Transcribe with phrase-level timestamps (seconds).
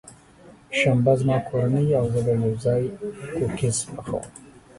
[0.79, 2.83] شنبه، زما کورنۍ او زه به یوځای
[3.35, 4.25] کوکیز پخوم.